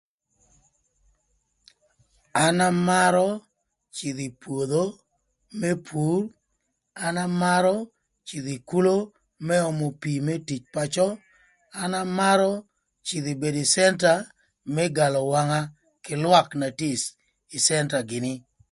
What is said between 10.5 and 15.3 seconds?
pacö. An amarö cïdhö bedo ï cënta më galö